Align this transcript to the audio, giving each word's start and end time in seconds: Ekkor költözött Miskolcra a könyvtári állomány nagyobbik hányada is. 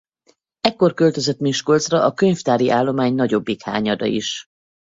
Ekkor 0.61 0.93
költözött 0.93 1.39
Miskolcra 1.39 2.05
a 2.05 2.13
könyvtári 2.13 2.69
állomány 2.69 3.15
nagyobbik 3.15 3.63
hányada 3.63 4.05
is. 4.05 4.45